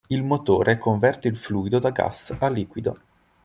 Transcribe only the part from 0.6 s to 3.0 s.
converte il fluido da gas a liquido.